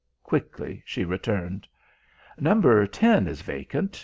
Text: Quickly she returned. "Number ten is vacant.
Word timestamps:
Quickly 0.23 0.81
she 0.83 1.05
returned. 1.05 1.67
"Number 2.39 2.87
ten 2.87 3.27
is 3.27 3.43
vacant. 3.43 3.99